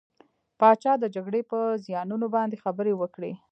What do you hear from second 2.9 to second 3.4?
وکړې.